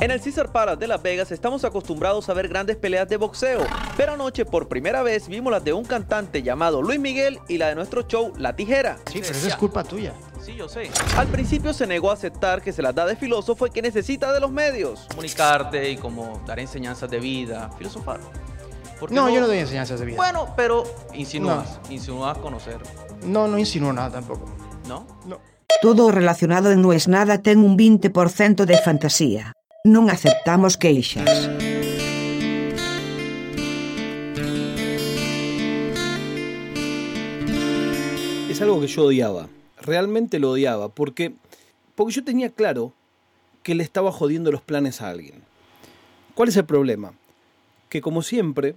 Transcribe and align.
En 0.00 0.10
el 0.10 0.20
Caesar 0.20 0.52
Palace 0.52 0.76
de 0.76 0.86
Las 0.88 1.02
Vegas 1.02 1.32
estamos 1.32 1.64
acostumbrados 1.64 2.28
a 2.28 2.34
ver 2.34 2.48
grandes 2.48 2.76
peleas 2.76 3.08
de 3.08 3.16
boxeo, 3.16 3.66
pero 3.96 4.12
anoche 4.12 4.44
por 4.44 4.68
primera 4.68 5.02
vez 5.02 5.26
vimos 5.26 5.50
las 5.50 5.64
de 5.64 5.72
un 5.72 5.84
cantante 5.84 6.42
llamado 6.42 6.82
Luis 6.82 7.00
Miguel 7.00 7.40
y 7.48 7.56
la 7.56 7.68
de 7.68 7.76
nuestro 7.76 8.02
show 8.02 8.32
La 8.36 8.54
Tijera. 8.54 8.98
Sí, 9.10 9.20
pero 9.22 9.32
esa 9.32 9.48
es 9.48 9.56
culpa 9.56 9.82
tuya. 9.84 10.12
Sí, 10.44 10.54
yo 10.54 10.68
sé. 10.68 10.90
Al 11.16 11.26
principio 11.28 11.72
se 11.72 11.86
negó 11.86 12.10
a 12.10 12.14
aceptar 12.14 12.60
que 12.60 12.72
se 12.72 12.82
las 12.82 12.94
da 12.94 13.06
de 13.06 13.16
filósofo 13.16 13.66
y 13.66 13.70
que 13.70 13.80
necesita 13.80 14.32
de 14.32 14.40
los 14.40 14.50
medios. 14.50 15.06
Comunicarte 15.08 15.90
y 15.90 15.96
como 15.96 16.42
dar 16.46 16.60
enseñanzas 16.60 17.10
de 17.10 17.18
vida, 17.18 17.70
filosofar. 17.78 18.20
¿Por 19.00 19.08
qué 19.08 19.14
No, 19.14 19.30
yo 19.30 19.40
no 19.40 19.46
doy 19.46 19.58
enseñanzas 19.58 19.98
de 19.98 20.06
vida. 20.06 20.16
Bueno, 20.18 20.52
pero 20.56 20.84
insinúas, 21.14 21.80
insinúas 21.88 22.36
conocer, 22.38 22.78
No, 23.24 23.48
no 23.48 23.58
insinúo 23.58 23.92
nada 23.94 24.10
tampoco. 24.10 24.44
¿no? 24.86 25.06
No. 25.24 25.40
Todo 25.82 26.10
relacionado 26.10 26.72
en 26.72 26.80
No 26.82 26.92
es 26.92 27.08
nada 27.08 27.42
ten 27.42 27.58
un 27.58 27.76
20% 27.76 28.64
de 28.64 28.78
fantasía. 28.78 29.52
Non 29.84 30.08
aceptamos 30.08 30.80
queixas. 30.80 31.28
es 38.56 38.62
algo 38.62 38.80
que 38.80 38.86
yo 38.86 39.04
odiaba. 39.04 39.48
Realmente 39.82 40.38
lo 40.38 40.52
odiaba. 40.52 40.88
Porque, 40.88 41.34
porque 41.94 42.14
yo 42.14 42.24
tenía 42.24 42.48
claro 42.48 42.94
que 43.62 43.74
le 43.74 43.84
estaba 43.84 44.10
jodiendo 44.10 44.50
los 44.50 44.62
planes 44.62 45.02
a 45.02 45.10
alguien. 45.10 45.42
¿Cuál 46.34 46.48
es 46.48 46.56
el 46.56 46.64
problema? 46.64 47.12
Que 47.90 48.00
como 48.00 48.22
siempre, 48.22 48.76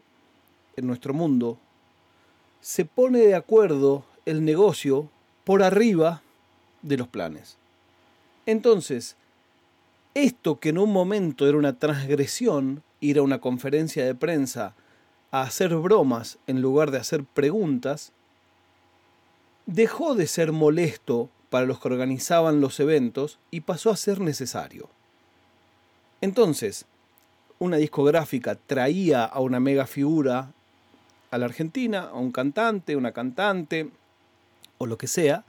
en 0.76 0.85
nuestro 0.85 1.13
mundo, 1.13 1.57
se 2.59 2.84
pone 2.84 3.20
de 3.20 3.35
acuerdo 3.35 4.04
el 4.26 4.43
negocio 4.43 5.07
por 5.45 5.63
arriba 5.63 6.23
de 6.82 6.98
los 6.98 7.08
planes. 7.08 7.58
Entonces, 8.46 9.16
esto 10.14 10.60
que 10.60 10.70
en 10.70 10.78
un 10.78 10.92
momento 10.92 11.48
era 11.48 11.58
una 11.58 11.78
transgresión, 11.78 12.84
ir 12.99 13.20
a 13.20 13.21
una 13.21 13.40
conferencia 13.40 14.05
de 14.05 14.16
prensa 14.16 14.74
a 15.32 15.41
hacer 15.41 15.76
bromas 15.76 16.40
en 16.48 16.62
lugar 16.62 16.91
de 16.91 16.98
hacer 16.98 17.24
preguntas, 17.24 18.12
dejó 19.66 20.16
de 20.16 20.27
ser 20.27 20.52
molesto 20.52 21.30
para 21.49 21.66
los 21.66 21.80
que 21.80 21.88
organizaban 21.88 22.62
los 22.62 22.80
eventos 22.80 23.40
y 23.52 23.62
pasó 23.62 23.91
a 23.91 23.98
ser 23.98 24.20
necesario. 24.20 24.90
Entonces, 26.21 26.86
una 27.60 27.77
discográfica 27.77 28.55
traía 28.55 29.26
a 29.26 29.40
una 29.41 29.60
mega 29.60 29.86
figura 29.86 30.52
a 31.32 31.38
la 31.38 31.46
Argentina, 31.46 32.10
a 32.12 32.16
un 32.16 32.32
cantante, 32.32 32.96
una 32.96 33.12
cantante, 33.12 33.90
o 34.77 34.86
lo 34.86 34.98
que 34.98 35.08
sea, 35.08 35.43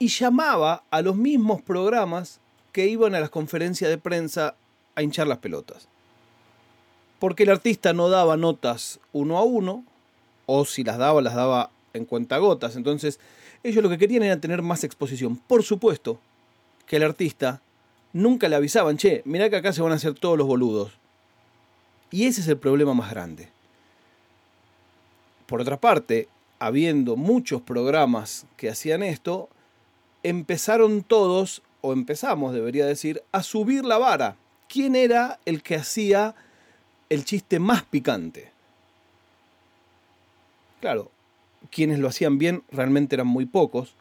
y 0.00 0.08
llamaba 0.08 0.82
a 0.90 1.02
los 1.02 1.14
mismos 1.14 1.60
programas 1.60 2.40
que 2.72 2.88
iban 2.88 3.14
a 3.14 3.20
las 3.20 3.28
conferencias 3.28 3.90
de 3.90 3.98
prensa 3.98 4.56
a 4.94 5.02
hinchar 5.02 5.26
las 5.26 5.38
pelotas. 5.38 5.88
Porque 7.18 7.42
el 7.42 7.50
artista 7.50 7.92
no 7.92 8.08
daba 8.08 8.38
notas 8.38 8.98
uno 9.12 9.36
a 9.36 9.44
uno, 9.44 9.84
o 10.46 10.64
si 10.64 10.84
las 10.84 10.96
daba, 10.96 11.20
las 11.20 11.34
daba 11.34 11.70
en 11.92 12.06
cuentagotas. 12.06 12.76
Entonces, 12.76 13.20
ellos 13.62 13.82
lo 13.82 13.90
que 13.90 13.98
querían 13.98 14.22
era 14.22 14.40
tener 14.40 14.62
más 14.62 14.84
exposición. 14.84 15.36
Por 15.36 15.62
supuesto 15.62 16.18
que 16.86 16.96
el 16.96 17.02
artista 17.02 17.60
nunca 18.14 18.48
le 18.48 18.56
avisaban, 18.56 18.96
che, 18.96 19.20
mirá 19.26 19.50
que 19.50 19.56
acá 19.56 19.74
se 19.74 19.82
van 19.82 19.92
a 19.92 19.96
hacer 19.96 20.14
todos 20.14 20.38
los 20.38 20.46
boludos. 20.46 20.92
Y 22.10 22.24
ese 22.24 22.40
es 22.40 22.48
el 22.48 22.56
problema 22.56 22.94
más 22.94 23.10
grande. 23.10 23.50
Por 25.44 25.60
otra 25.60 25.78
parte, 25.78 26.26
habiendo 26.58 27.16
muchos 27.16 27.60
programas 27.60 28.46
que 28.56 28.70
hacían 28.70 29.02
esto, 29.02 29.50
empezaron 30.22 31.02
todos, 31.02 31.62
o 31.80 31.92
empezamos, 31.92 32.52
debería 32.52 32.86
decir, 32.86 33.22
a 33.32 33.42
subir 33.42 33.84
la 33.84 33.98
vara. 33.98 34.36
¿Quién 34.68 34.94
era 34.94 35.40
el 35.44 35.62
que 35.62 35.76
hacía 35.76 36.34
el 37.08 37.24
chiste 37.24 37.58
más 37.58 37.82
picante? 37.82 38.52
Claro, 40.80 41.10
quienes 41.70 41.98
lo 41.98 42.08
hacían 42.08 42.38
bien 42.38 42.62
realmente 42.70 43.16
eran 43.16 43.26
muy 43.26 43.46
pocos, 43.46 43.94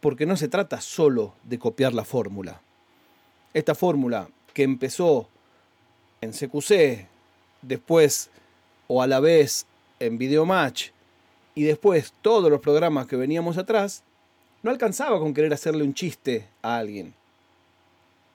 porque 0.00 0.26
no 0.26 0.36
se 0.36 0.48
trata 0.48 0.80
solo 0.80 1.34
de 1.44 1.58
copiar 1.58 1.94
la 1.94 2.04
fórmula. 2.04 2.60
Esta 3.54 3.74
fórmula 3.74 4.28
que 4.52 4.62
empezó 4.62 5.28
en 6.20 6.32
CQC, 6.32 7.06
después 7.62 8.30
o 8.86 9.02
a 9.02 9.06
la 9.06 9.20
vez 9.20 9.66
en 10.00 10.18
Videomatch 10.18 10.90
y 11.54 11.62
después 11.62 12.12
todos 12.20 12.50
los 12.50 12.60
programas 12.60 13.06
que 13.06 13.16
veníamos 13.16 13.56
atrás, 13.58 14.02
no 14.64 14.70
alcanzaba 14.70 15.20
con 15.20 15.34
querer 15.34 15.52
hacerle 15.52 15.84
un 15.84 15.92
chiste 15.92 16.48
a 16.62 16.78
alguien. 16.78 17.12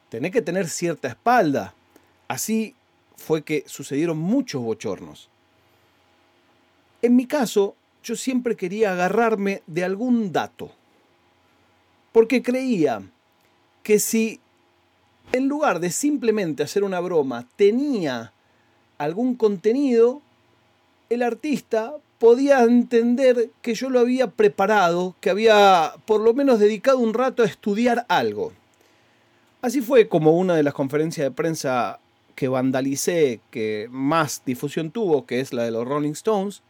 Tenés 0.10 0.32
que 0.32 0.44
tener 0.44 0.70
cierta 0.70 1.08
espalda. 1.08 1.74
Así 2.28 2.76
fue 3.18 3.42
que 3.42 3.64
sucedieron 3.66 4.20
muchos 4.20 4.62
bochornos. 4.62 5.28
En 7.02 7.16
mi 7.16 7.26
caso, 7.26 7.76
yo 8.04 8.16
siempre 8.16 8.56
quería 8.56 8.92
agarrarme 8.92 9.64
de 9.66 9.84
algún 9.84 10.32
dato. 10.32 10.72
Porque 12.12 12.44
creía 12.44 13.02
que 13.82 13.98
si 13.98 14.40
en 15.32 15.48
lugar 15.48 15.80
de 15.80 15.90
simplemente 15.90 16.62
hacer 16.62 16.84
una 16.84 17.00
broma 17.00 17.48
tenía 17.56 18.34
algún 19.00 19.34
contenido, 19.34 20.22
el 21.10 21.24
artista 21.24 21.96
podía 22.20 22.64
entender 22.64 23.50
que 23.62 23.74
yo 23.74 23.90
lo 23.90 24.00
había 24.00 24.28
preparado, 24.28 25.16
que 25.22 25.30
había 25.30 25.94
por 26.06 26.22
lo 26.22 26.34
menos 26.34 26.60
dedicado 26.60 27.00
un 27.00 27.14
rato 27.14 27.44
a 27.44 27.48
estudiar 27.48 28.06
algo. 28.10 28.52
Así 29.62 29.82
fue 29.82 30.08
como 30.08 30.38
una 30.38 30.56
de 30.56 30.64
las 30.64 30.74
conferencias 30.74 31.26
de 31.26 31.32
prensa 31.32 32.00
que 32.36 32.48
vandalicé, 32.48 33.40
que 33.52 33.88
más 33.90 34.44
difusión 34.46 34.92
tuvo, 34.92 35.26
que 35.26 35.40
es 35.40 35.54
la 35.54 35.64
de 35.64 35.72
los 35.72 35.88
Rolling 35.88 36.12
Stones, 36.12 36.62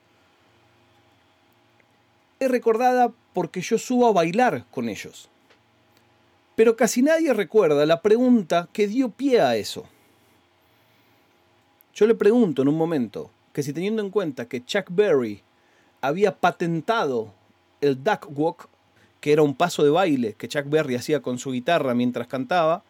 es 2.40 2.50
recordada 2.50 3.12
porque 3.34 3.62
yo 3.62 3.78
subo 3.78 4.08
a 4.08 4.14
bailar 4.14 4.66
con 4.72 4.88
ellos. 4.88 5.30
Pero 6.56 6.76
casi 6.76 7.02
nadie 7.02 7.34
recuerda 7.34 7.86
la 7.86 8.02
pregunta 8.02 8.68
que 8.72 8.88
dio 8.88 9.10
pie 9.10 9.42
a 9.42 9.56
eso. 9.56 9.86
Yo 11.94 12.08
le 12.08 12.16
pregunto 12.16 12.62
en 12.62 12.68
un 12.68 12.78
momento 12.78 13.30
que 13.54 13.64
si 13.64 13.74
teniendo 13.74 14.02
en 14.02 14.10
cuenta 14.10 14.48
que 14.48 14.64
Chuck 14.64 14.88
Berry 14.90 15.42
había 16.02 16.36
patentado 16.36 17.34
el 17.82 18.04
duck 18.04 18.28
walk, 18.30 18.70
que 19.22 19.34
era 19.34 19.42
un 19.42 19.56
paso 19.56 19.84
de 19.84 19.90
baile 19.90 20.34
que 20.34 20.48
Chuck 20.48 20.70
Berry 20.70 20.96
hacía 20.96 21.22
con 21.22 21.40
su 21.40 21.52
guitarra 21.52 21.94
mientras 21.94 22.28
cantaba, 22.28 22.84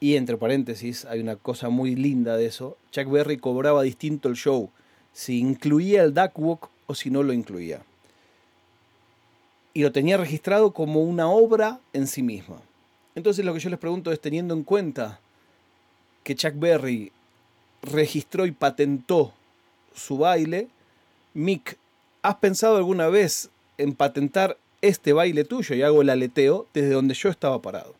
y 0.00 0.16
entre 0.16 0.36
paréntesis 0.36 1.04
hay 1.04 1.20
una 1.20 1.36
cosa 1.36 1.70
muy 1.70 1.94
linda 1.94 2.36
de 2.36 2.46
eso, 2.46 2.76
Chuck 2.90 3.10
Berry 3.10 3.38
cobraba 3.38 3.82
distinto 3.82 4.28
el 4.28 4.36
show, 4.36 4.70
si 5.12 5.38
incluía 5.38 6.02
el 6.02 6.14
duck 6.14 6.38
walk 6.38 6.70
o 6.86 6.94
si 6.94 7.10
no 7.10 7.22
lo 7.22 7.32
incluía 7.32 7.82
y 9.78 9.82
lo 9.82 9.92
tenía 9.92 10.16
registrado 10.16 10.72
como 10.72 11.02
una 11.02 11.28
obra 11.28 11.78
en 11.92 12.08
sí 12.08 12.20
misma. 12.20 12.56
Entonces 13.14 13.44
lo 13.44 13.54
que 13.54 13.60
yo 13.60 13.70
les 13.70 13.78
pregunto 13.78 14.10
es, 14.10 14.20
teniendo 14.20 14.52
en 14.52 14.64
cuenta 14.64 15.20
que 16.24 16.34
Chuck 16.34 16.54
Berry 16.56 17.12
registró 17.82 18.46
y 18.46 18.52
patentó 18.52 19.32
su 19.94 20.18
baile, 20.18 20.68
Mick, 21.34 21.76
¿has 22.22 22.36
pensado 22.36 22.76
alguna 22.76 23.08
vez 23.08 23.50
en 23.76 23.94
patentar 23.94 24.58
este 24.80 25.12
baile 25.12 25.44
tuyo? 25.44 25.74
Y 25.74 25.82
hago 25.82 26.02
el 26.02 26.10
aleteo 26.10 26.66
desde 26.74 26.90
donde 26.90 27.14
yo 27.14 27.28
estaba 27.28 27.60
parado. 27.60 27.94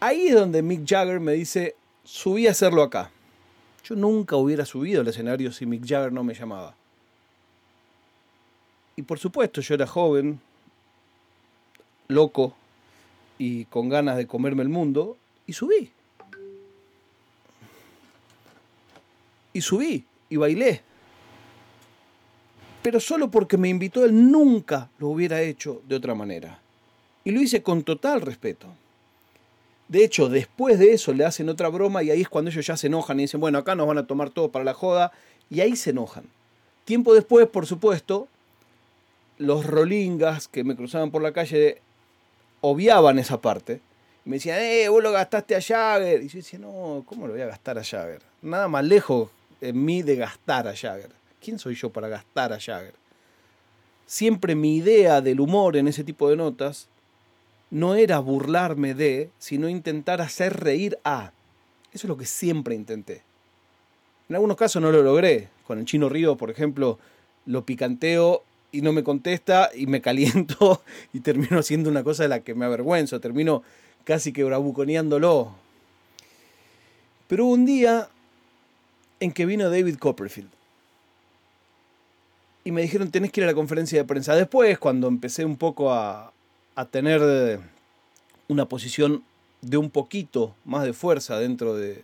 Ahí 0.00 0.28
es 0.28 0.34
donde 0.34 0.62
Mick 0.62 0.86
Jagger 0.86 1.20
me 1.20 1.32
dice, 1.32 1.76
subí 2.04 2.46
a 2.46 2.50
hacerlo 2.50 2.82
acá. 2.82 3.10
Yo 3.84 3.94
nunca 3.94 4.36
hubiera 4.36 4.64
subido 4.64 5.00
al 5.00 5.08
escenario 5.08 5.52
si 5.52 5.66
Mick 5.66 5.86
Jagger 5.86 6.12
no 6.12 6.24
me 6.24 6.34
llamaba. 6.34 6.74
Y 8.96 9.02
por 9.02 9.18
supuesto, 9.18 9.60
yo 9.60 9.74
era 9.74 9.86
joven, 9.86 10.40
loco 12.08 12.54
y 13.38 13.64
con 13.66 13.88
ganas 13.88 14.16
de 14.16 14.26
comerme 14.26 14.62
el 14.62 14.68
mundo, 14.68 15.16
y 15.46 15.52
subí. 15.52 15.90
Y 19.54 19.62
subí 19.62 20.04
y 20.28 20.36
bailé. 20.36 20.82
Pero 22.82 23.00
solo 23.00 23.30
porque 23.30 23.56
me 23.56 23.70
invitó 23.70 24.04
él 24.04 24.30
nunca 24.30 24.90
lo 24.98 25.08
hubiera 25.08 25.40
hecho 25.40 25.80
de 25.88 25.96
otra 25.96 26.14
manera. 26.14 26.60
Y 27.24 27.30
lo 27.30 27.40
hice 27.40 27.62
con 27.62 27.82
total 27.82 28.20
respeto. 28.20 28.66
De 29.88 30.04
hecho, 30.04 30.28
después 30.28 30.78
de 30.78 30.92
eso 30.92 31.14
le 31.14 31.24
hacen 31.24 31.48
otra 31.48 31.68
broma 31.68 32.02
y 32.02 32.10
ahí 32.10 32.20
es 32.20 32.28
cuando 32.28 32.50
ellos 32.50 32.66
ya 32.66 32.76
se 32.76 32.88
enojan 32.88 33.18
y 33.18 33.22
dicen, 33.22 33.40
bueno, 33.40 33.56
acá 33.56 33.74
nos 33.74 33.86
van 33.86 33.96
a 33.96 34.06
tomar 34.06 34.28
todo 34.28 34.50
para 34.50 34.66
la 34.66 34.74
joda. 34.74 35.12
Y 35.48 35.60
ahí 35.60 35.76
se 35.76 35.90
enojan. 35.90 36.24
Tiempo 36.84 37.14
después, 37.14 37.46
por 37.46 37.64
supuesto, 37.66 38.28
los 39.38 39.64
rolingas 39.64 40.48
que 40.48 40.64
me 40.64 40.76
cruzaban 40.76 41.10
por 41.10 41.22
la 41.22 41.32
calle 41.32 41.80
obviaban 42.60 43.18
esa 43.18 43.40
parte. 43.40 43.80
Me 44.24 44.36
decían, 44.36 44.58
eh, 44.60 44.88
vos 44.88 45.02
lo 45.02 45.12
gastaste 45.12 45.54
a 45.56 45.60
Jagger. 45.62 46.22
Y 46.22 46.28
yo 46.28 46.36
decía, 46.36 46.58
no, 46.58 47.02
¿cómo 47.06 47.26
lo 47.26 47.32
voy 47.32 47.42
a 47.42 47.46
gastar 47.46 47.78
a 47.78 47.84
Jagger? 47.84 48.20
Nada 48.42 48.68
más 48.68 48.84
lejos 48.84 49.30
en 49.64 49.84
mí 49.84 50.02
de 50.02 50.16
gastar 50.16 50.68
a 50.68 50.76
Jagger. 50.76 51.10
¿Quién 51.40 51.58
soy 51.58 51.74
yo 51.74 51.90
para 51.90 52.08
gastar 52.08 52.52
a 52.52 52.60
Jagger? 52.60 52.94
Siempre 54.06 54.54
mi 54.54 54.76
idea 54.76 55.20
del 55.20 55.40
humor 55.40 55.76
en 55.76 55.88
ese 55.88 56.04
tipo 56.04 56.28
de 56.28 56.36
notas 56.36 56.88
no 57.70 57.94
era 57.94 58.18
burlarme 58.18 58.94
de, 58.94 59.30
sino 59.38 59.68
intentar 59.68 60.20
hacer 60.20 60.60
reír 60.60 60.98
a. 61.04 61.32
Eso 61.92 62.06
es 62.06 62.08
lo 62.08 62.16
que 62.16 62.26
siempre 62.26 62.74
intenté. 62.74 63.22
En 64.28 64.36
algunos 64.36 64.56
casos 64.56 64.80
no 64.80 64.92
lo 64.92 65.02
logré. 65.02 65.48
Con 65.66 65.78
el 65.78 65.84
chino 65.84 66.08
Río, 66.08 66.36
por 66.36 66.50
ejemplo, 66.50 66.98
lo 67.46 67.64
picanteo 67.64 68.42
y 68.70 68.82
no 68.82 68.92
me 68.92 69.04
contesta 69.04 69.70
y 69.74 69.86
me 69.86 70.00
caliento 70.00 70.82
y 71.12 71.20
termino 71.20 71.58
haciendo 71.58 71.90
una 71.90 72.04
cosa 72.04 72.24
de 72.24 72.28
la 72.28 72.40
que 72.40 72.54
me 72.54 72.64
avergüenzo. 72.64 73.20
Termino 73.20 73.62
casi 74.04 74.32
que 74.32 74.44
bravuconeándolo. 74.44 75.52
Pero 77.26 77.46
un 77.46 77.64
día 77.64 78.08
en 79.24 79.32
que 79.32 79.46
vino 79.46 79.70
David 79.70 79.96
Copperfield. 79.96 80.50
Y 82.62 82.72
me 82.72 82.82
dijeron, 82.82 83.10
tenés 83.10 83.32
que 83.32 83.40
ir 83.40 83.44
a 83.44 83.48
la 83.48 83.54
conferencia 83.54 83.98
de 83.98 84.04
prensa. 84.04 84.34
Después, 84.36 84.78
cuando 84.78 85.08
empecé 85.08 85.46
un 85.46 85.56
poco 85.56 85.92
a, 85.92 86.32
a 86.74 86.84
tener 86.84 87.58
una 88.48 88.66
posición 88.66 89.24
de 89.62 89.78
un 89.78 89.88
poquito 89.88 90.54
más 90.66 90.84
de 90.84 90.92
fuerza 90.92 91.38
dentro 91.38 91.74
de, 91.74 92.02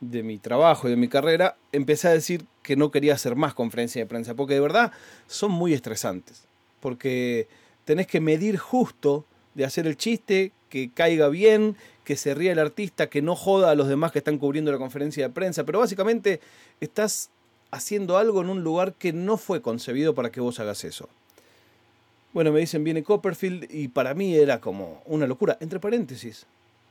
de 0.00 0.22
mi 0.24 0.38
trabajo 0.38 0.88
y 0.88 0.90
de 0.90 0.96
mi 0.96 1.06
carrera, 1.06 1.56
empecé 1.70 2.08
a 2.08 2.12
decir 2.12 2.44
que 2.64 2.74
no 2.74 2.90
quería 2.90 3.14
hacer 3.14 3.36
más 3.36 3.54
conferencias 3.54 4.02
de 4.02 4.08
prensa, 4.08 4.34
porque 4.34 4.54
de 4.54 4.60
verdad 4.60 4.90
son 5.28 5.52
muy 5.52 5.72
estresantes, 5.72 6.44
porque 6.80 7.46
tenés 7.84 8.08
que 8.08 8.20
medir 8.20 8.58
justo 8.58 9.24
de 9.54 9.64
hacer 9.64 9.86
el 9.86 9.96
chiste, 9.96 10.52
que 10.68 10.90
caiga 10.90 11.28
bien, 11.28 11.76
que 12.10 12.16
se 12.16 12.34
ría 12.34 12.50
el 12.50 12.58
artista, 12.58 13.08
que 13.08 13.22
no 13.22 13.36
joda 13.36 13.70
a 13.70 13.76
los 13.76 13.86
demás 13.86 14.10
que 14.10 14.18
están 14.18 14.36
cubriendo 14.36 14.72
la 14.72 14.78
conferencia 14.78 15.28
de 15.28 15.32
prensa, 15.32 15.62
pero 15.62 15.78
básicamente 15.78 16.40
estás 16.80 17.30
haciendo 17.70 18.18
algo 18.18 18.40
en 18.40 18.50
un 18.50 18.64
lugar 18.64 18.94
que 18.94 19.12
no 19.12 19.36
fue 19.36 19.62
concebido 19.62 20.12
para 20.12 20.32
que 20.32 20.40
vos 20.40 20.58
hagas 20.58 20.82
eso. 20.82 21.08
Bueno, 22.32 22.50
me 22.50 22.58
dicen, 22.58 22.82
viene 22.82 23.04
Copperfield 23.04 23.72
y 23.72 23.86
para 23.86 24.12
mí 24.14 24.34
era 24.34 24.60
como 24.60 25.00
una 25.06 25.28
locura. 25.28 25.56
Entre 25.60 25.78
paréntesis, 25.78 26.46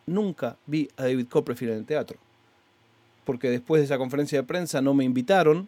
nunca 0.06 0.56
vi 0.66 0.88
a 0.96 1.04
David 1.04 1.28
Copperfield 1.28 1.74
en 1.74 1.80
el 1.80 1.86
teatro. 1.86 2.18
Porque 3.26 3.50
después 3.50 3.82
de 3.82 3.88
esa 3.88 3.98
conferencia 3.98 4.40
de 4.40 4.48
prensa 4.48 4.80
no 4.80 4.94
me 4.94 5.04
invitaron. 5.04 5.68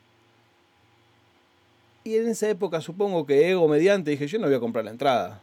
Y 2.06 2.15
en 2.15 2.30
esa 2.30 2.48
época 2.50 2.80
supongo 2.80 3.25
que 3.25 3.51
ego 3.51 3.68
mediante 3.68 4.12
dije, 4.12 4.27
yo 4.27 4.39
no 4.39 4.48
voy 4.48 4.56
a 4.56 4.62
comprar 4.62 4.86
la 4.86 4.92
entrada. 4.92 5.42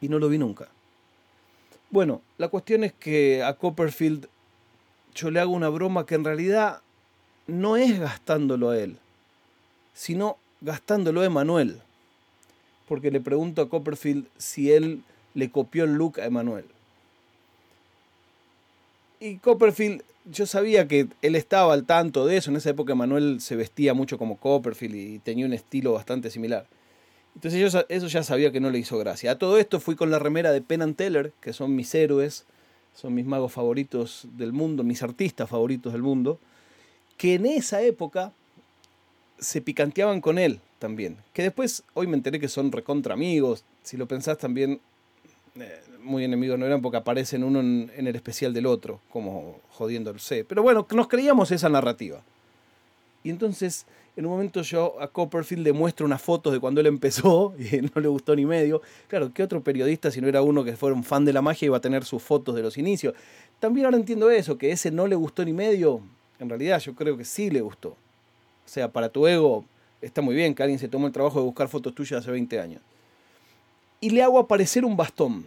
Y 0.00 0.08
no 0.08 0.20
lo 0.20 0.28
vi 0.28 0.38
nunca. 0.38 0.68
Bueno, 1.90 2.22
la 2.38 2.48
cuestión 2.48 2.84
es 2.84 2.92
que 2.92 3.42
a 3.42 3.54
Copperfield 3.54 4.28
yo 5.14 5.30
le 5.30 5.40
hago 5.40 5.52
una 5.52 5.68
broma 5.68 6.06
que 6.06 6.14
en 6.14 6.24
realidad 6.24 6.82
no 7.46 7.76
es 7.76 7.98
gastándolo 7.98 8.70
a 8.70 8.78
él, 8.78 8.96
sino 9.92 10.36
gastándolo 10.60 11.20
a 11.20 11.26
Emanuel 11.26 11.82
porque 12.90 13.12
le 13.12 13.20
pregunto 13.20 13.62
a 13.62 13.68
Copperfield 13.68 14.26
si 14.36 14.72
él 14.72 15.04
le 15.34 15.48
copió 15.48 15.84
el 15.84 15.92
look 15.92 16.18
a 16.18 16.24
Emanuel. 16.24 16.64
Y 19.20 19.36
Copperfield, 19.36 20.02
yo 20.24 20.44
sabía 20.44 20.88
que 20.88 21.06
él 21.22 21.36
estaba 21.36 21.72
al 21.72 21.84
tanto 21.84 22.26
de 22.26 22.36
eso. 22.36 22.50
En 22.50 22.56
esa 22.56 22.70
época 22.70 22.94
Emanuel 22.94 23.40
se 23.40 23.54
vestía 23.54 23.94
mucho 23.94 24.18
como 24.18 24.38
Copperfield 24.38 24.96
y 24.96 25.18
tenía 25.20 25.46
un 25.46 25.52
estilo 25.52 25.92
bastante 25.92 26.30
similar. 26.30 26.66
Entonces 27.34 27.72
yo 27.72 27.80
eso 27.88 28.06
ya 28.08 28.22
sabía 28.22 28.52
que 28.52 28.60
no 28.60 28.70
le 28.70 28.78
hizo 28.78 28.98
gracia. 28.98 29.32
A 29.32 29.38
todo 29.38 29.58
esto 29.58 29.80
fui 29.80 29.96
con 29.96 30.10
la 30.10 30.18
remera 30.18 30.52
de 30.52 30.60
Penn 30.60 30.82
and 30.82 30.96
Teller, 30.96 31.32
que 31.40 31.52
son 31.52 31.74
mis 31.74 31.94
héroes, 31.94 32.44
son 32.94 33.14
mis 33.14 33.24
magos 33.24 33.52
favoritos 33.52 34.26
del 34.36 34.52
mundo, 34.52 34.82
mis 34.82 35.02
artistas 35.02 35.48
favoritos 35.48 35.92
del 35.92 36.02
mundo, 36.02 36.38
que 37.16 37.34
en 37.34 37.46
esa 37.46 37.82
época 37.82 38.32
se 39.38 39.60
picanteaban 39.60 40.20
con 40.20 40.38
él 40.38 40.60
también. 40.78 41.16
Que 41.32 41.42
después, 41.42 41.82
hoy 41.94 42.06
me 42.06 42.16
enteré 42.16 42.40
que 42.40 42.48
son 42.48 42.72
recontra 42.72 43.14
amigos. 43.14 43.64
Si 43.82 43.96
lo 43.96 44.06
pensás 44.06 44.38
también, 44.38 44.80
eh, 45.56 45.80
muy 46.02 46.24
enemigos 46.24 46.58
no 46.58 46.66
eran 46.66 46.82
porque 46.82 46.98
aparecen 46.98 47.44
uno 47.44 47.60
en, 47.60 47.90
el 47.94 48.16
especial 48.16 48.52
del 48.52 48.66
otro, 48.66 49.00
como 49.10 49.58
C. 50.18 50.44
Pero 50.44 50.62
bueno, 50.62 50.86
nos 50.94 51.08
creíamos 51.08 51.50
esa 51.50 51.68
narrativa. 51.68 52.22
Y 53.22 53.30
entonces, 53.30 53.86
en 54.16 54.26
un 54.26 54.32
momento 54.32 54.62
yo 54.62 55.00
a 55.00 55.08
Copperfield 55.08 55.62
le 55.62 55.72
muestro 55.72 56.06
unas 56.06 56.22
fotos 56.22 56.52
de 56.52 56.60
cuando 56.60 56.80
él 56.80 56.86
empezó 56.86 57.54
y 57.58 57.80
no 57.80 58.00
le 58.00 58.08
gustó 58.08 58.34
ni 58.34 58.46
medio. 58.46 58.82
Claro, 59.08 59.32
¿qué 59.32 59.42
otro 59.42 59.62
periodista, 59.62 60.10
si 60.10 60.20
no 60.20 60.28
era 60.28 60.42
uno 60.42 60.64
que 60.64 60.76
fuera 60.76 60.94
un 60.94 61.04
fan 61.04 61.24
de 61.24 61.32
la 61.32 61.42
magia, 61.42 61.66
iba 61.66 61.76
a 61.76 61.80
tener 61.80 62.04
sus 62.04 62.22
fotos 62.22 62.54
de 62.54 62.62
los 62.62 62.78
inicios? 62.78 63.14
También 63.58 63.86
ahora 63.86 63.98
entiendo 63.98 64.30
eso, 64.30 64.56
que 64.56 64.70
ese 64.70 64.90
no 64.90 65.06
le 65.06 65.16
gustó 65.16 65.44
ni 65.44 65.52
medio, 65.52 66.00
en 66.38 66.48
realidad 66.48 66.80
yo 66.80 66.94
creo 66.94 67.16
que 67.16 67.24
sí 67.24 67.50
le 67.50 67.60
gustó. 67.60 67.90
O 67.90 68.72
sea, 68.72 68.88
para 68.90 69.08
tu 69.08 69.26
ego 69.26 69.64
está 70.00 70.22
muy 70.22 70.34
bien 70.34 70.54
que 70.54 70.62
alguien 70.62 70.78
se 70.78 70.88
tomó 70.88 71.06
el 71.06 71.12
trabajo 71.12 71.38
de 71.38 71.44
buscar 71.44 71.68
fotos 71.68 71.94
tuyas 71.94 72.20
hace 72.20 72.30
20 72.30 72.58
años. 72.58 72.82
Y 74.00 74.10
le 74.10 74.22
hago 74.22 74.38
aparecer 74.38 74.84
un 74.84 74.96
bastón. 74.96 75.44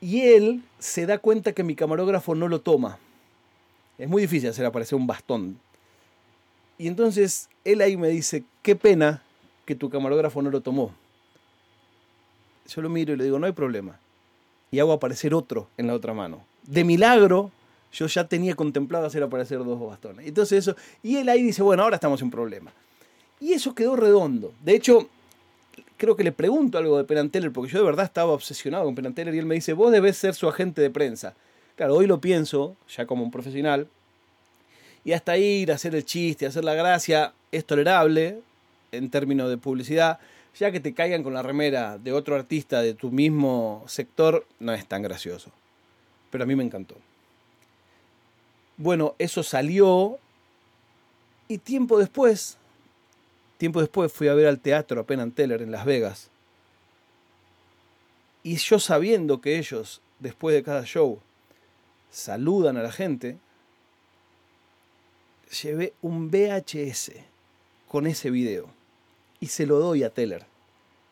Y 0.00 0.20
él 0.20 0.62
se 0.78 1.06
da 1.06 1.18
cuenta 1.18 1.52
que 1.52 1.64
mi 1.64 1.74
camarógrafo 1.74 2.36
no 2.36 2.46
lo 2.46 2.60
toma. 2.60 2.98
Es 3.98 4.08
muy 4.08 4.22
difícil 4.22 4.48
hacer 4.48 4.64
aparecer 4.64 4.96
un 4.96 5.08
bastón. 5.08 5.58
Y 6.78 6.86
entonces 6.86 7.48
él 7.64 7.80
ahí 7.80 7.96
me 7.96 8.08
dice, 8.08 8.44
qué 8.62 8.76
pena 8.76 9.22
que 9.66 9.74
tu 9.74 9.90
camarógrafo 9.90 10.40
no 10.40 10.50
lo 10.50 10.60
tomó. 10.60 10.94
Yo 12.68 12.80
lo 12.82 12.88
miro 12.88 13.12
y 13.12 13.16
le 13.16 13.24
digo, 13.24 13.38
no 13.38 13.46
hay 13.46 13.52
problema. 13.52 13.98
Y 14.70 14.78
hago 14.78 14.92
aparecer 14.92 15.34
otro 15.34 15.68
en 15.76 15.88
la 15.88 15.94
otra 15.94 16.14
mano. 16.14 16.44
De 16.62 16.84
milagro, 16.84 17.50
yo 17.92 18.06
ya 18.06 18.28
tenía 18.28 18.54
contemplado 18.54 19.06
hacer 19.06 19.22
aparecer 19.22 19.58
dos 19.58 19.80
bastones. 19.80 20.26
Entonces 20.26 20.60
eso, 20.60 20.76
y 21.02 21.16
él 21.16 21.28
ahí 21.28 21.42
dice, 21.42 21.62
bueno, 21.62 21.82
ahora 21.82 21.96
estamos 21.96 22.22
en 22.22 22.30
problema. 22.30 22.72
Y 23.40 23.52
eso 23.52 23.74
quedó 23.74 23.96
redondo. 23.96 24.52
De 24.62 24.74
hecho, 24.74 25.08
creo 25.96 26.16
que 26.16 26.24
le 26.24 26.32
pregunto 26.32 26.78
algo 26.78 26.96
de 26.96 27.04
Penanteller, 27.04 27.52
porque 27.52 27.72
yo 27.72 27.78
de 27.78 27.84
verdad 27.84 28.04
estaba 28.04 28.32
obsesionado 28.32 28.84
con 28.84 28.94
Penanteller 28.94 29.34
y 29.34 29.38
él 29.38 29.46
me 29.46 29.54
dice, 29.54 29.72
vos 29.72 29.90
debes 29.90 30.16
ser 30.16 30.34
su 30.34 30.48
agente 30.48 30.80
de 30.82 30.90
prensa. 30.90 31.34
Claro, 31.76 31.94
hoy 31.94 32.06
lo 32.06 32.20
pienso, 32.20 32.76
ya 32.88 33.06
como 33.06 33.22
un 33.22 33.30
profesional, 33.30 33.88
y 35.08 35.14
hasta 35.14 35.38
ir 35.38 35.72
a 35.72 35.76
hacer 35.76 35.94
el 35.94 36.04
chiste, 36.04 36.44
hacer 36.44 36.64
la 36.64 36.74
gracia, 36.74 37.32
es 37.50 37.64
tolerable 37.64 38.42
en 38.92 39.08
términos 39.08 39.48
de 39.48 39.56
publicidad, 39.56 40.18
ya 40.54 40.70
que 40.70 40.80
te 40.80 40.92
caigan 40.92 41.22
con 41.22 41.32
la 41.32 41.42
remera 41.42 41.96
de 41.96 42.12
otro 42.12 42.36
artista 42.36 42.82
de 42.82 42.92
tu 42.92 43.10
mismo 43.10 43.82
sector, 43.86 44.46
no 44.60 44.74
es 44.74 44.84
tan 44.84 45.00
gracioso. 45.00 45.50
Pero 46.30 46.44
a 46.44 46.46
mí 46.46 46.54
me 46.54 46.62
encantó. 46.62 46.94
Bueno, 48.76 49.14
eso 49.18 49.42
salió 49.42 50.18
y 51.48 51.56
tiempo 51.56 51.98
después, 51.98 52.58
tiempo 53.56 53.80
después 53.80 54.12
fui 54.12 54.28
a 54.28 54.34
ver 54.34 54.46
al 54.46 54.60
teatro 54.60 55.00
a 55.00 55.04
Penn 55.04 55.32
Teller 55.32 55.62
en 55.62 55.72
Las 55.72 55.86
Vegas. 55.86 56.28
Y 58.42 58.56
yo 58.56 58.78
sabiendo 58.78 59.40
que 59.40 59.56
ellos, 59.56 60.02
después 60.18 60.54
de 60.54 60.62
cada 60.62 60.84
show, 60.84 61.18
saludan 62.10 62.76
a 62.76 62.82
la 62.82 62.92
gente, 62.92 63.38
llevé 65.62 65.94
un 66.02 66.30
VHS 66.30 67.12
con 67.88 68.06
ese 68.06 68.30
video 68.30 68.66
y 69.40 69.46
se 69.46 69.66
lo 69.66 69.78
doy 69.78 70.02
a 70.02 70.10
Teller. 70.10 70.44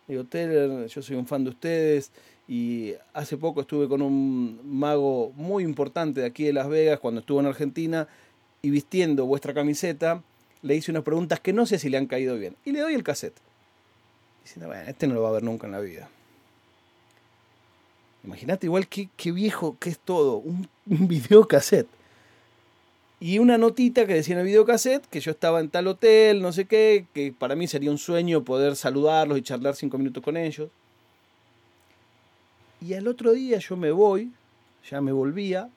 Digo, 0.07 0.25
Teller, 0.25 0.87
yo 0.87 1.03
soy 1.03 1.17
un 1.17 1.27
fan 1.27 1.45
de 1.45 1.51
ustedes 1.51 2.11
y 2.49 2.95
hace 3.13 3.37
poco 3.37 3.63
estuve 3.63 3.89
con 3.89 4.03
un 4.03 4.61
mago 4.65 5.33
muy 5.37 5.65
importante 5.65 6.21
de 6.21 6.27
aquí 6.27 6.45
de 6.45 6.53
Las 6.53 6.69
Vegas 6.69 7.01
cuando 7.01 7.21
estuvo 7.21 7.41
en 7.41 7.47
Argentina 7.47 8.07
y 8.63 8.71
vistiendo 8.71 9.27
vuestra 9.27 9.53
camiseta 9.53 10.23
le 10.63 10.75
hice 10.75 10.91
unas 10.91 11.03
preguntas 11.03 11.41
que 11.41 11.53
no 11.53 11.67
sé 11.67 11.79
si 11.79 11.89
le 11.89 11.97
han 11.97 12.07
caído 12.07 12.37
bien. 12.37 12.57
Y 12.65 12.73
le 12.73 12.81
doy 12.81 12.95
el 12.95 13.05
cassette. 13.05 13.37
Diciendo, 14.43 14.69
bueno, 14.69 14.89
este 14.89 15.07
no 15.07 15.15
lo 15.15 15.23
va 15.23 15.29
a 15.29 15.33
ver 15.33 15.43
nunca 15.43 15.67
en 15.67 15.73
la 15.73 15.81
vida. 15.81 16.09
Imagínate 18.25 18.67
igual 18.67 18.89
qué, 18.89 19.09
viejo 19.33 19.77
que 19.79 19.91
es 19.91 19.99
todo, 19.99 20.39
un, 20.39 20.69
un 20.87 21.09
videocassette. 21.09 21.89
Y 23.19 23.39
una 23.39 23.57
notita 23.57 24.07
que 24.07 24.15
decía 24.15 24.35
en 24.35 24.41
el 24.41 24.47
videocassette 24.47 25.07
que 25.07 25.21
yo 25.21 25.31
estaba 25.31 25.61
en 25.61 25.71
tal 25.71 25.87
hotel, 25.87 26.43
no 26.43 26.53
sé 26.53 26.67
qué, 26.67 27.07
que 27.15 27.33
para 27.33 27.57
mí 27.57 27.67
sería 27.67 27.91
un 27.91 27.99
sueño 27.99 28.45
poder 28.45 28.77
saludarlos 28.77 29.39
y 29.39 29.43
charlar 29.43 29.75
cinco 29.75 29.97
minutos 29.97 30.23
con 30.23 30.37
ellos. 30.37 30.71
Y 32.83 32.93
al 32.93 33.09
otro 33.09 33.33
día 33.33 33.59
yo 33.59 33.77
me 33.77 33.91
voy, 33.91 34.33
ya 34.91 35.01
me 35.01 35.13
volvía, 35.13 35.71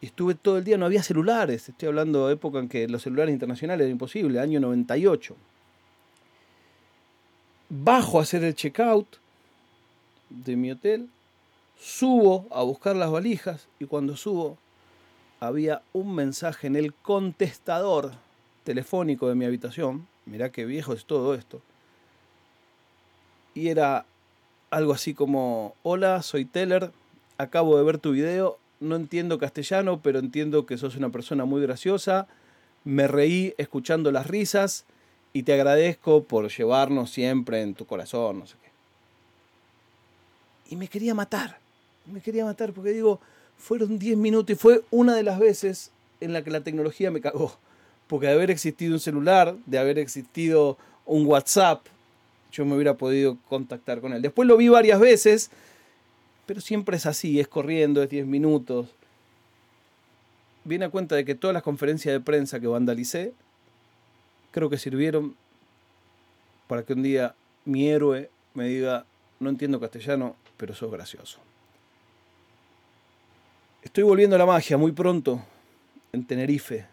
y 0.00 0.06
estuve 0.06 0.34
todo 0.34 0.58
el 0.58 0.64
día, 0.64 0.78
no 0.78 0.86
había 0.86 1.02
celulares, 1.02 1.68
estoy 1.68 1.88
hablando 1.88 2.26
de 2.26 2.34
época 2.34 2.58
en 2.58 2.68
que 2.68 2.88
los 2.88 3.02
celulares 3.02 3.32
internacionales 3.32 3.84
eran 3.84 3.92
imposible, 3.92 4.40
año 4.40 4.58
98. 4.58 5.36
Bajo 7.68 8.18
a 8.18 8.22
hacer 8.22 8.42
el 8.42 8.54
checkout 8.54 9.06
de 10.30 10.56
mi 10.56 10.72
hotel, 10.72 11.08
subo 11.78 12.46
a 12.50 12.62
buscar 12.62 12.96
las 12.96 13.10
valijas 13.10 13.68
y 13.78 13.84
cuando 13.84 14.16
subo 14.16 14.58
había 15.40 15.82
un 15.92 16.14
mensaje 16.14 16.66
en 16.66 16.76
el 16.76 16.94
contestador 16.94 18.12
telefónico 18.64 19.28
de 19.28 19.34
mi 19.34 19.44
habitación, 19.44 20.06
mirá 20.26 20.50
qué 20.52 20.64
viejo 20.66 20.92
es 20.92 21.06
todo 21.06 21.34
esto, 21.34 21.60
y 23.54 23.68
era 23.68 24.06
algo 24.70 24.92
así 24.92 25.14
como, 25.14 25.74
hola, 25.82 26.22
soy 26.22 26.44
Teller, 26.44 26.92
acabo 27.38 27.76
de 27.76 27.84
ver 27.84 27.98
tu 27.98 28.12
video, 28.12 28.58
no 28.78 28.96
entiendo 28.96 29.38
castellano, 29.38 30.00
pero 30.02 30.18
entiendo 30.18 30.66
que 30.66 30.78
sos 30.78 30.96
una 30.96 31.10
persona 31.10 31.44
muy 31.44 31.60
graciosa, 31.60 32.28
me 32.84 33.08
reí 33.08 33.54
escuchando 33.58 34.12
las 34.12 34.26
risas 34.26 34.84
y 35.32 35.42
te 35.42 35.52
agradezco 35.54 36.24
por 36.24 36.48
llevarnos 36.48 37.10
siempre 37.10 37.62
en 37.62 37.74
tu 37.74 37.86
corazón, 37.86 38.38
no 38.40 38.46
sé 38.46 38.56
qué. 38.62 38.70
y 40.70 40.76
me 40.76 40.88
quería 40.88 41.14
matar. 41.14 41.58
Me 42.06 42.20
quería 42.20 42.44
matar 42.44 42.72
porque 42.72 42.90
digo, 42.90 43.20
fueron 43.60 43.98
10 43.98 44.16
minutos 44.16 44.50
y 44.50 44.58
fue 44.58 44.82
una 44.90 45.14
de 45.14 45.22
las 45.22 45.38
veces 45.38 45.92
en 46.20 46.32
la 46.32 46.42
que 46.42 46.50
la 46.50 46.62
tecnología 46.62 47.10
me 47.10 47.20
cagó. 47.20 47.56
Porque 48.08 48.26
de 48.26 48.32
haber 48.32 48.50
existido 48.50 48.94
un 48.94 49.00
celular, 49.00 49.54
de 49.66 49.78
haber 49.78 49.98
existido 49.98 50.76
un 51.06 51.26
WhatsApp, 51.26 51.86
yo 52.50 52.64
me 52.64 52.74
hubiera 52.74 52.96
podido 52.96 53.36
contactar 53.48 54.00
con 54.00 54.12
él. 54.12 54.22
Después 54.22 54.48
lo 54.48 54.56
vi 54.56 54.68
varias 54.68 54.98
veces, 54.98 55.50
pero 56.46 56.60
siempre 56.60 56.96
es 56.96 57.06
así, 57.06 57.38
es 57.38 57.46
corriendo, 57.46 58.02
es 58.02 58.10
10 58.10 58.26
minutos. 58.26 58.88
Viene 60.64 60.86
a 60.86 60.90
cuenta 60.90 61.14
de 61.14 61.24
que 61.24 61.34
todas 61.34 61.54
las 61.54 61.62
conferencias 61.62 62.12
de 62.12 62.20
prensa 62.20 62.58
que 62.58 62.66
vandalicé, 62.66 63.32
creo 64.50 64.68
que 64.68 64.78
sirvieron 64.78 65.36
para 66.66 66.82
que 66.82 66.94
un 66.94 67.02
día 67.02 67.34
mi 67.64 67.88
héroe 67.88 68.30
me 68.54 68.64
diga, 68.64 69.04
no 69.38 69.50
entiendo 69.50 69.78
castellano, 69.78 70.36
pero 70.56 70.74
sos 70.74 70.90
gracioso. 70.90 71.38
Estoy 73.82 74.04
volviendo 74.04 74.36
a 74.36 74.38
la 74.38 74.44
magia 74.44 74.76
muy 74.76 74.92
pronto 74.92 75.40
en 76.12 76.26
Tenerife. 76.26 76.84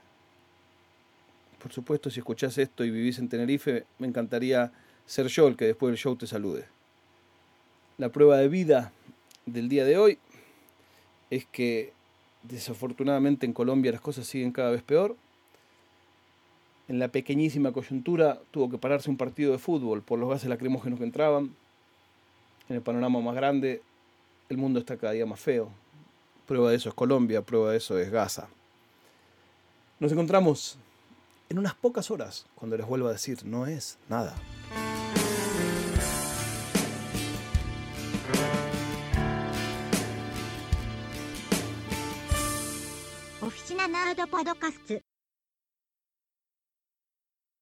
Por 1.62 1.74
supuesto, 1.74 2.10
si 2.10 2.22
escuchás 2.22 2.58
esto 2.58 2.86
y 2.86 2.92
vivís 2.92 3.20
en 3.20 3.28
Tenerife, 3.28 3.84
me 4.00 4.08
encantaría 4.08 4.72
ser 5.06 5.28
yo 5.28 5.50
el 5.50 5.58
que 5.58 5.66
después 5.66 5.92
del 5.92 5.98
show 5.98 6.16
te 6.16 6.28
salude. 6.28 6.64
La 7.98 8.08
prueba 8.08 8.38
de 8.38 8.48
vida 8.48 8.94
del 9.46 9.68
día 9.68 9.84
de 9.84 9.98
hoy 9.98 10.18
es 11.30 11.46
que 11.46 11.92
desafortunadamente 12.44 13.46
en 13.46 13.52
Colombia 13.52 13.92
las 13.92 14.00
cosas 14.00 14.26
siguen 14.26 14.54
cada 14.54 14.72
vez 14.72 14.82
peor. 14.82 15.18
En 16.88 17.00
la 17.00 17.10
pequeñísima 17.10 17.74
coyuntura 17.74 18.40
tuvo 18.52 18.70
que 18.70 18.78
pararse 18.78 19.10
un 19.10 19.18
partido 19.18 19.52
de 19.52 19.58
fútbol 19.58 20.04
por 20.04 20.20
los 20.20 20.30
gases 20.30 20.48
lacrimógenos 20.48 21.00
que 21.00 21.06
entraban. 21.06 21.54
En 22.70 22.78
el 22.78 22.82
panorama 22.82 23.20
más 23.20 23.36
grande, 23.36 23.82
el 24.48 24.56
mundo 24.56 24.80
está 24.80 24.96
cada 24.96 25.12
día 25.12 25.26
más 25.26 25.42
feo. 25.42 25.70
Prueba 26.48 26.70
de 26.70 26.78
eso 26.78 26.88
es 26.88 26.96
Colombia, 26.96 27.42
prueba 27.42 27.72
de 27.72 27.78
eso 27.78 28.00
es 28.00 28.10
Gaza. 28.10 28.48
Nos 30.00 30.14
encontramos 30.14 30.78
en 31.50 31.60
unas 31.60 31.76
pocas 31.76 32.10
horas 32.10 32.46
cuando 32.56 32.78
les 32.78 32.88
vuelva 32.88 33.10
a 33.10 33.12
decir, 33.14 33.46
no 33.46 33.68
es 33.68 33.98
nada. 34.08 34.34
Oficina 43.42 43.88